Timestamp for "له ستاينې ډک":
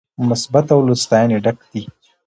0.87-1.57